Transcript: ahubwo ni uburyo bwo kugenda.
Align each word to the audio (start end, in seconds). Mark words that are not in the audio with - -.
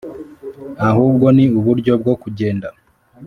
ahubwo 0.89 1.25
ni 1.35 1.45
uburyo 1.57 1.93
bwo 2.01 2.13
kugenda. 2.21 2.67